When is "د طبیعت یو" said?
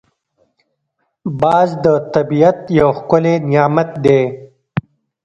1.85-2.89